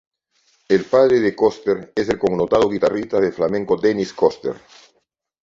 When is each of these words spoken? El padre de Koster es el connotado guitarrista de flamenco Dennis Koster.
El 0.67 0.85
padre 0.85 1.19
de 1.19 1.35
Koster 1.35 1.93
es 1.95 2.09
el 2.09 2.17
connotado 2.17 2.67
guitarrista 2.67 3.19
de 3.19 3.31
flamenco 3.31 3.77
Dennis 3.77 4.13
Koster. 4.13 4.55